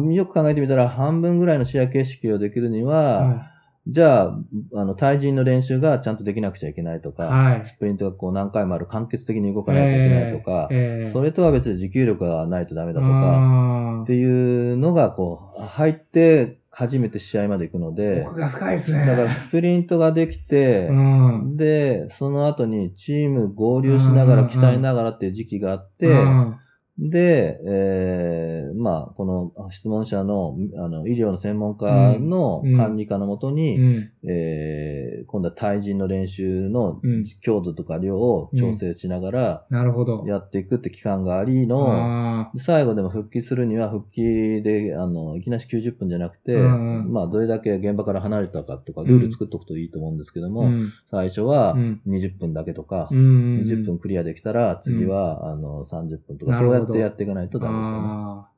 [0.07, 3.52] で、よく考えてみたら、半分ぐらいの試合形式をできるには、は
[3.85, 4.37] じゃあ、
[4.75, 7.65] あの、対人の練習がちゃんとできなくちゃいけないとか、はい。
[7.65, 11.11] スプリントがこう何回もある完結的に動かないといけないとか、ええええ。
[11.11, 19.05] それとは別に持久力がないとダメだとか、っていうのがこう、入って初めて試合まで行くので、奥が深いですね。
[19.05, 21.57] だからスプリントができて、うん。
[21.57, 26.57] で、その後にチーム合流しながら鍛えながらっていう時期があって、うん
[26.99, 32.77] で、えーまあ、この質問者の、あの、医療の専門家のうん。
[32.77, 34.11] 管理下のもとに、うん。
[34.29, 37.23] えー今度は対人の練習のうん。
[37.41, 40.23] 強度とか量を調整しながらなるほど。
[40.27, 50.69] やっていくって期間がありの、あで最後でも復帰するには復帰で、あの、いきなり90分じゃなくて、うんまあ、どれだけ現場から離れたかとか、ルール作っとくといいと思うんですけども、
[51.09, 52.01] 最初はうん。
[52.07, 58.53] 20分だけとか、うん20分クリアできたら、次は、あの、30分とか、そうなるほどやってやっていかないとダメですよね。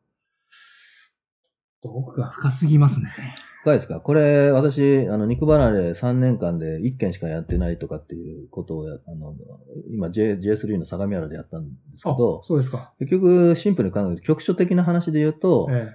[1.88, 3.12] 奥が深すぎますね。
[3.64, 4.00] 深いですか？
[4.00, 9.36] これ、私、あの、肉離れ3年間で1件しかやってないとかっていうことをや、あの、
[9.90, 12.94] 今 J、J3 の相模原でやったんですけあど、そうですか。
[13.00, 15.90] 結局、シンプルに考えると、局所的な話で言うと、え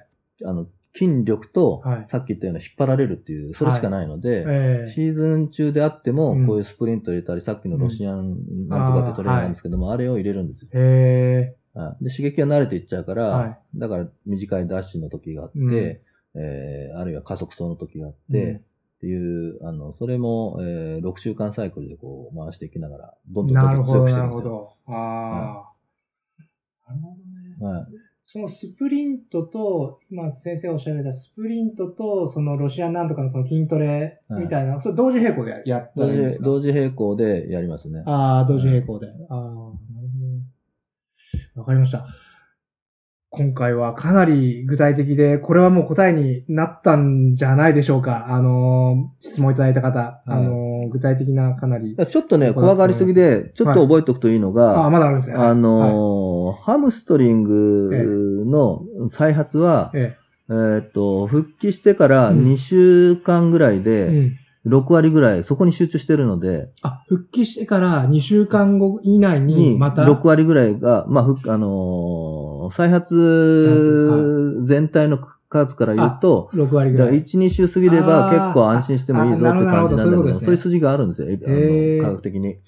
[0.44, 4.90] あの、筋力とはい、さっき言ったような引っ張られるっていう、それしかないのえで、ええ。
[4.90, 10.70] シーズン中であってもうん、こういうスプリント入れたり、さっきのロシアンなんとかってトレーニングなんですけども、あれを入れるんですよ。
[10.74, 15.74] えはいで刺激が慣れていっちゃうから、はいだから短いダッシュの時があって、うん
[16.42, 18.62] えーあるいは加速走の時があって、うんっ
[19.00, 24.44] ていう、あの、それも、えー6週間サイクルでこう回していきながら、どんえどんどんどんなるほど、強くしてるんですよ。
[24.44, 24.68] なるほど。
[24.94, 25.72] あ
[26.88, 26.92] あ。
[26.92, 27.16] なるほ
[27.62, 27.76] どね。
[27.78, 27.86] はい。
[28.26, 36.44] そのスプリントと、今先生おっしゃられたスプリントと、そのロシアンなんとかのその筋トレみたいな、それ同時並行でやった同らいいんですか？
[36.44, 38.02] 時同時並行でやりますね。
[38.04, 39.08] ああ、同時並行で。
[39.30, 39.72] ああ。
[41.60, 42.06] わかりました。
[43.32, 48.26] 今回はかなり具体的で、これはもう答えになったんじゃないでしょうか。
[48.26, 51.96] あのー、質問いただいた方、あのー、具体的なかなり。
[51.96, 55.36] ちょっとね、怖がりすぎで、ちょっと覚えておくといいのが、ああ、まだあるんですね。
[55.36, 60.16] あのーハムストリングの再発は、え
[60.48, 63.80] えーっと、復帰してからうん2週間ぐらいえ。
[63.80, 64.36] で、うん。
[64.66, 70.02] 6割ぐらい、そこに集中してるので、あ、復帰してから2週間後以内に、に、また。
[70.02, 77.22] 6割ぐらいが、まあ、ふあのー再発全体の数から言うと、6割ぐららい。
[77.22, 82.58] 1、2週過ぎれば結構安心してもいいぞって感じなんだけど、そういう筋があるんですよ、科学的に。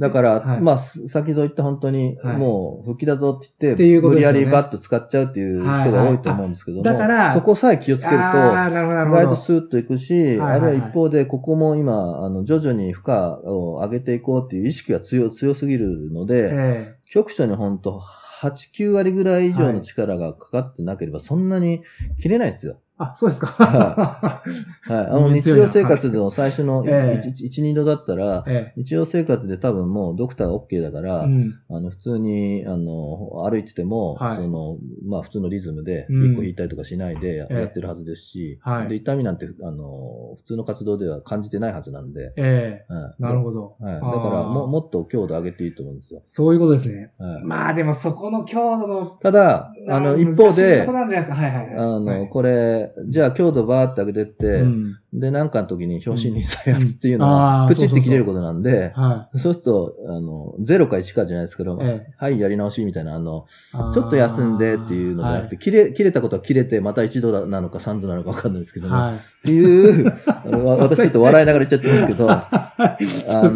[0.00, 0.60] だから、はい。
[0.62, 2.36] まあ、す先ほど言った本当に、はい。
[2.38, 9.26] もう復帰だぞって言っ、っててい無理やりバット使っちゃうっていう人が多いと思うんですけども、だからそこさえ気をつけると、意。
[9.26, 18.00] 外とスーッといくし、あるいは一方で、ここも今、あの、徐々に負荷を上げていこうっていう意識が強、強すぎるので、え局所に本当
[18.40, 21.82] 8、9割ぐらい以上の力がかかってなければ、そんなに
[22.22, 22.80] 切れないですよ。
[23.00, 23.46] えあ、そうですか。
[23.46, 24.42] は
[24.88, 24.92] い。
[24.92, 31.26] あの、 日常生活での最初のええ1、2度だったら、え日常生活で多分もうドクターが OK だから、え。
[31.26, 31.54] うん。
[31.70, 42.92] あの、普通に、あの、歩いてても、はいその、まあ、普通のリズムで、うん一個引いたりとかしないでやってるはずですし、はいで、痛みなんて、あの、普通の活動では感じてないはずなんで、ええ。
[42.92, 43.74] はいなるほど。
[43.80, 43.94] はい。
[43.94, 46.22] だから、も、もっと強度上げていいと思うんですよ。
[46.24, 47.12] そういうことですね。
[47.18, 47.44] はい。
[47.44, 50.80] まあでもそこの強度の、ただ、あの、一方で。
[50.80, 51.74] はいはいはい。
[51.74, 54.96] あの、はいこれ、じゃあ強度バーって上げてって、うん。
[55.12, 63.92] で、なんかの時に表紙に再発っていうのは、ープチって切れることなんで、はそうすると、あの、0か1かじゃないですけど、えはい、やり直しみたいな、あの、い。
[63.92, 69.14] ちょっと休んでっていうのじゃなくて、切れ、切れたことは切れて、また1度なのか3度なのかわかんないですけども、はい。
[69.16, 70.12] っていう、
[70.44, 72.28] 私ちょっと笑いながら言っちゃってますけど、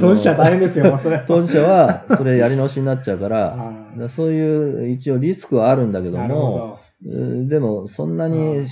[0.01, 1.23] 当事者大変ですよ、それ。
[1.27, 8.67] 当事者はそれやり直しになっちゃうから、かーらそういう一応リスクはあるんだけどなるほも、でもそんなあにね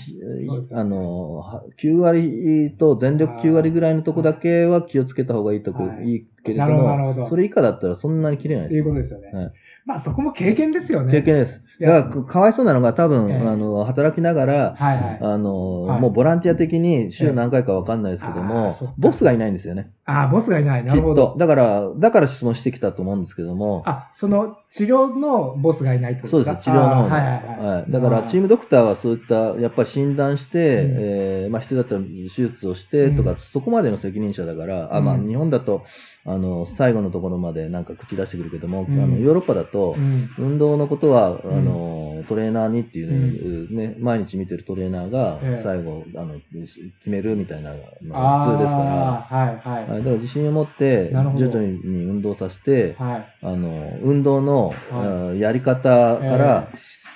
[0.72, 9.18] あの、は9割と全力9割ぐらいのとこだけは気をつけた方がいいとこ、はいいいけれどなるほどなるも、ほどそれ以下だったらそんなに切れないっていうですよ。
[9.18, 9.44] ことですよね。
[9.44, 9.52] はい
[9.84, 11.12] まあそこも経験ですよね。
[11.12, 11.60] 経験です。
[11.80, 15.18] だから、かわいそうなのが多分、ええあの、働きながら、はいはい。
[15.20, 19.90] あの、はいもうボランティア的にええ週何回かわかんないですけどあもボスがいないんですよね。
[20.04, 20.84] ああ、ボスがいない。
[20.84, 21.28] なるほど。
[21.28, 21.38] と。。
[21.38, 26.50] だから、だから質問してきたと思うんですけども、あ、その治療のボスがいないってことでか？
[26.50, 27.76] そうですす、治療の方はいはいはい。
[27.76, 27.90] はい。
[27.90, 30.96] だから、チームドクターはそういった、やっぱり診断して、うん。
[30.98, 35.28] えーまあ、必要だったら手術をしてとか、うんそこまでの責任者だから、あ、まあ、うん。
[35.28, 35.84] 日本だと、
[36.24, 39.00] あの、最後のところまでなんか口出してくるけども、うん。
[39.00, 40.28] あの、ヨーロッパだとう、ん。
[40.38, 45.62] 運動のことは、んあの、トレーナーにっていう、ね、毎日見てるトレーナーがええ。
[45.62, 50.01] 最後、あの、決めるみたいなのが普通ですから、はいはい。
[50.02, 53.26] はい、だから自信を持って、徐々に運動させて、はい。
[53.42, 55.40] あの、運動の、はい。
[55.40, 56.68] やり方から、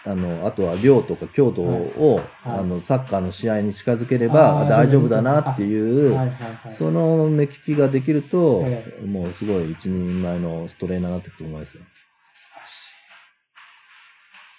[0.04, 2.58] あの、あとは量とか強度を、はい。
[2.58, 5.62] あの、サッカーの試合に近づけれあばー大丈夫だなって。
[5.62, 6.32] いう。
[6.70, 11.82] その目利きができると、えもうすごい一人前のトレーナーになっていくと思いますよ。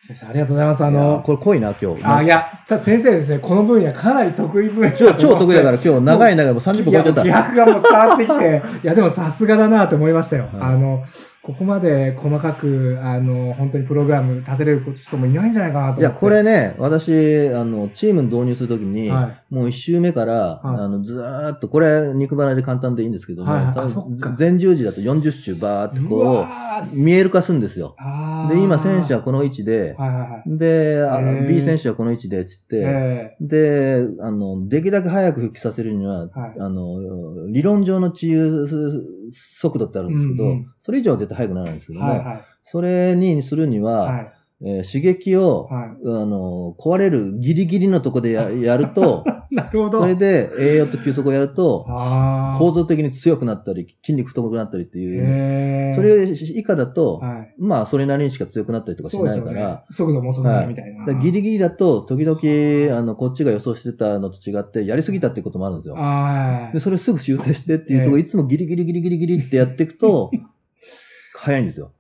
[0.08, 0.84] 先生、ありがとうございます。
[0.86, 2.02] ああの、の、これ濃いな、今日。
[2.06, 4.96] あ、いや、ただ先生ですね、この分野かなり得意分野。
[4.96, 10.44] 超、超得意だから今日長い長いもう30分超えちゃった気迫がもう伝わってきて、いや、でもさすがだなと思いましたよ。
[10.44, 11.04] はいあの、
[11.48, 16.02] ここまで細かく、あの、本当にプログラム立てれる人もいないんじゃないかなと思って。
[16.02, 20.76] いや、これね、私、あの、チームに導入するときに、はもう一周目から、はい。
[20.76, 27.96] あの、ずーっと、これ、肉離れで簡単でいいんですけども、はい全十字だと40周バーってうこわう、ー見える化するんですよ。
[28.50, 30.58] で、今、選手はこの位置で、はいはいはい。
[30.58, 31.48] で、あへー。
[31.48, 36.56] B 選手はこの位置で、つって、えで、あの、できるだけ早く復帰させるには、はい。
[36.60, 38.68] あの、理論上の治癒
[39.32, 40.74] 速度ってあるんですけど、うんうん。
[40.82, 42.42] それ以上は絶対速くならないんですけども、ーはいはい。
[42.66, 44.34] それにするには、はい。
[44.60, 45.90] えー刺激を、はい。
[46.04, 50.02] あの、壊れるギリギリのとこでや やると、なるほど。
[50.02, 51.86] それで栄養と休息をやると。
[52.58, 57.54] 構造的に強くなったり、筋肉太くなったりっていう、それ以下だと、はい。
[57.60, 59.86] まあ、それなりにしか強くなったりとかしないから、。
[59.92, 61.06] 速度も遅くなるみたいな。
[61.06, 65.96] だからギリギリだと、時々、あの、こっちが予想してたのと違って、やりすぎたってこともあるんですよ。
[65.98, 70.32] あで、それをすぐ修正してっていうとこいつもギリギリギリギリギリってやっていくと、
[71.48, 71.92] 早いんですよ。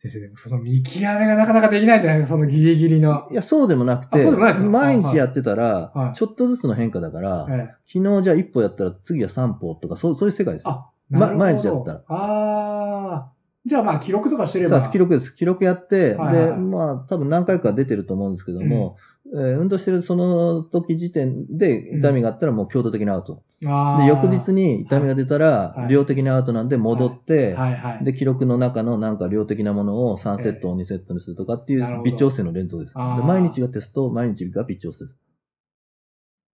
[0.00, 3.28] 先生、でもその見極めがなかなかできないんじゃないですか、そのギリギリの。
[3.30, 4.30] いや、そうでもなくあて、
[4.62, 10.70] 毎日やってたら、はいちょっとずつの変化だから、ええ昨日じゃあ一歩やったら次は三歩とか、そうそういう世界ですよ。
[10.70, 13.32] あ、ま毎日やってたらああ。
[13.64, 14.88] じゃあまあ記録とかしてれば。
[14.88, 15.34] 記録です。
[15.34, 18.96] 記録やって、はいはいで、まあ、多分何回か出てると思うんですけども、
[19.34, 23.42] えー運動してるその時時点で痛みがあったらもう強度的なアウト。
[23.66, 28.04] あーで、翌日に痛みが出たらはい、量的なアウトなんで戻って、はいはい。
[28.04, 32.94] で、記録の中のなんか量的なものを3セットを2セットにするとかっていう微調整の連続です。
[32.94, 35.18] で毎日がテスト、毎日が微調整です。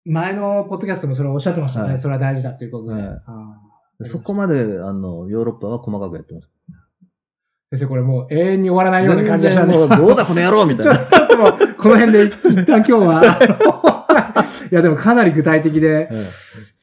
[0.07, 1.91] 前のポッドキャストもそれおっしゃってましたね。
[1.91, 3.03] はいそれは大事だっていうことで。
[3.03, 3.65] はい
[4.03, 6.51] そこまで、あの、ヨーロッパは細かくやってます。
[7.75, 9.77] 先生、これもう永遠に終わらないような感じがしたね。
[9.77, 10.97] もう、どうだこの野郎みたいな。
[10.97, 13.23] ちょっともう、この辺で一旦今日は。
[14.71, 16.07] いや、でもかなり具体的で、はい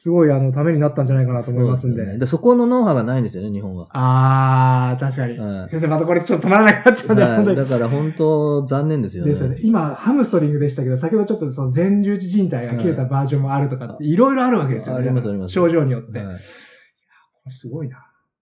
[0.02, 2.04] すごいあの、ためになったんじゃないかなと思いますんで。
[2.04, 3.86] そねで、そこのノウハウがないんですよね、日本は。
[3.92, 5.38] あー、確かに。
[5.38, 7.64] はい先生、またこれちょっと止まらなくなっちゃうんで、はい、本当にだ。
[7.66, 9.30] から本当残念ですよね。
[9.30, 9.58] ですよね。
[9.62, 15.02] 今、ハムストリングでしたけど、先ほどちょっとその前十字靭帯が切れたバージョンもあるとかって、いろいろあるわけですよね。
[15.02, 16.18] ありますあります症状によって。
[16.18, 16.36] はい
[17.44, 17.98] これすごいな。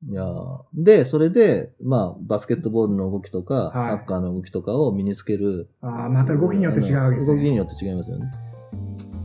[0.09, 5.69] いやーで、それで、まあ、バスケットボールの動きとか、はいサッカーの動きとかを身につける。
[5.83, 7.37] あーまた動きによって違うわけですね。
[7.37, 8.33] 動きによって違いますよね。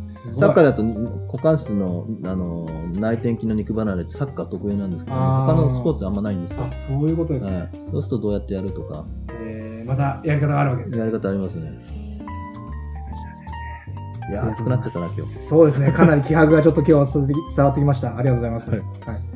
[0.08, 6.64] すごいサッカーだと股関節のあの内転筋の肉離れってサッカー得意なんですけど、あー他のスポーツあんまないんですよ。
[6.64, 7.58] あ、そういうことですね。
[7.58, 9.06] はい、そうするとどうやってやるとか、
[9.42, 11.00] えーまたやり方があるわけですね。
[11.00, 11.72] やり方ありますね。
[14.30, 15.22] いやー、熱くなっちゃったな、今日。
[15.22, 15.92] そうですね。
[15.92, 18.18] かなり気迫がちょっと今日伝わってき伝わってきました。
[18.18, 18.70] ありがとうございます。
[18.72, 19.35] はいはい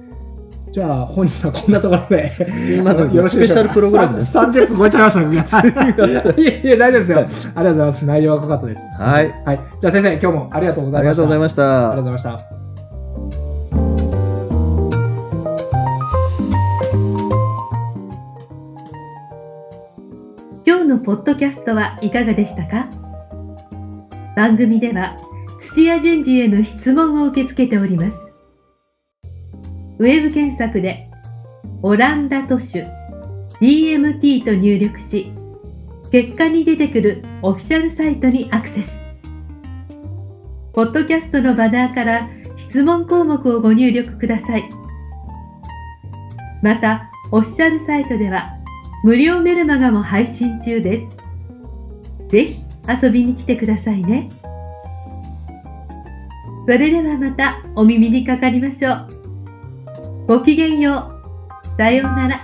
[0.72, 2.28] じゃあ、本日はこんなところで。
[2.28, 5.14] すいませんスペシャルプログラムです30分超えちゃいまし
[5.52, 6.36] た ね。
[6.38, 7.18] いやいや、大丈夫ですよ。
[7.18, 8.06] ありがとうございます。
[8.06, 8.82] 内容が濃かったです。
[9.00, 9.34] はい。
[9.46, 9.60] はい。
[9.82, 11.22] じゃあ先生、今日もありがとうござありがいました。
[11.22, 11.64] とうございました。
[11.64, 12.60] ありがとうございました。
[20.66, 22.88] 今日のポッドキャストはいかがでしたか
[24.36, 25.18] 番組では
[25.60, 28.29] 土屋順次への質問を受け付けております。
[30.00, 31.10] ウェブ検索で
[31.82, 32.86] オランダ都市
[33.60, 35.30] DMT と入力し、
[36.10, 38.98] 結果に出てくるオフィシャルサイトにアクセス。
[40.74, 44.70] ポッドキャストのバナーから質問項目をご入力ください。
[46.62, 48.54] また、オフィシャルサイトでは
[49.04, 51.06] 無料メルマガも配信中で
[52.22, 52.30] す。
[52.30, 54.30] ぜひ遊びに来てくださいね。
[56.66, 59.19] それではまたお耳にかかりましょう。
[60.30, 61.12] ごきげんよ
[61.74, 61.76] う。
[61.76, 62.40] さようなら。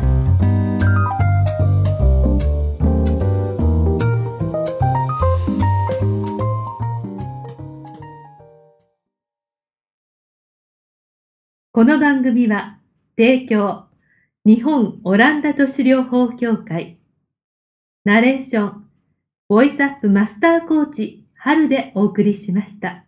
[11.71, 12.79] この番組は
[13.15, 13.85] 提供
[14.47, 16.97] 日本オランダ都市療法協会
[18.03, 18.89] ナレーション
[19.47, 23.04] ボイスアップマスターコーチ春でお送りしました。